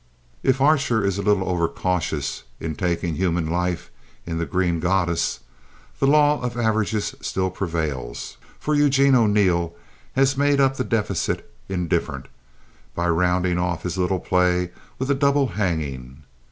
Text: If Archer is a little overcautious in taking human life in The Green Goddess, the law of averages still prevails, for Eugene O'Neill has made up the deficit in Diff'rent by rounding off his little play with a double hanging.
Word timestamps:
If 0.41 0.59
Archer 0.59 1.05
is 1.05 1.19
a 1.19 1.21
little 1.21 1.47
overcautious 1.47 2.41
in 2.59 2.73
taking 2.73 3.13
human 3.13 3.45
life 3.47 3.91
in 4.25 4.39
The 4.39 4.47
Green 4.47 4.79
Goddess, 4.79 5.41
the 5.99 6.07
law 6.07 6.41
of 6.41 6.57
averages 6.57 7.13
still 7.21 7.51
prevails, 7.51 8.37
for 8.57 8.73
Eugene 8.73 9.13
O'Neill 9.13 9.75
has 10.15 10.35
made 10.35 10.59
up 10.59 10.77
the 10.77 10.83
deficit 10.83 11.53
in 11.69 11.87
Diff'rent 11.87 12.29
by 12.95 13.07
rounding 13.09 13.59
off 13.59 13.83
his 13.83 13.95
little 13.95 14.19
play 14.19 14.71
with 14.97 15.11
a 15.11 15.13
double 15.13 15.49
hanging. 15.49 16.23